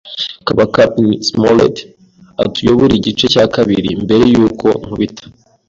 [0.45, 1.77] saba Cap'n Smollett
[2.43, 5.23] atuyobore igice cya kabiri mbere yuko nkubita.”